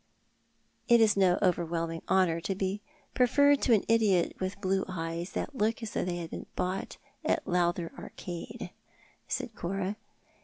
[0.87, 2.81] "It is no overwhelming honour to be
[3.13, 6.97] preferred to an idiot with blue eyes tliat look as if they had been bought
[7.23, 8.71] in the Lowther Arcade,"
[9.27, 9.97] said Cora.